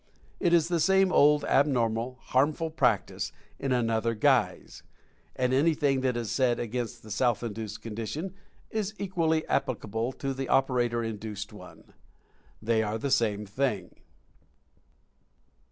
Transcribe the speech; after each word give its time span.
It 0.39 0.51
is 0.51 0.67
the 0.67 0.79
same 0.79 1.11
old 1.11 1.45
abnormal, 1.45 2.17
harmful 2.21 2.71
practice, 2.71 3.31
in 3.59 3.71
another 3.71 4.15
guise. 4.15 4.81
And 5.35 5.53
anything 5.53 6.01
that 6.01 6.17
is 6.17 6.31
said 6.31 6.59
against 6.59 7.03
the 7.03 7.11
self 7.11 7.43
induced 7.43 7.83
condi 7.83 8.07
tion 8.07 8.33
is 8.71 8.95
equally 8.97 9.45
applicable 9.47 10.13
to 10.13 10.33
the 10.33 10.49
operator 10.49 11.03
induced 11.03 11.53
one. 11.53 11.93
They 12.63 12.81
are 12.81 12.97
the 12.97 13.11
same 13.11 13.45
thing! 13.45 13.91